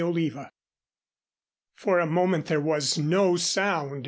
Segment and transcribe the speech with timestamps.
[0.01, 0.33] CHAPTER V
[1.75, 3.99] For a moment there was no sound.